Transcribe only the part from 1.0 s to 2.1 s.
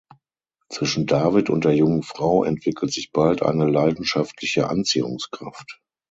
David und der jungen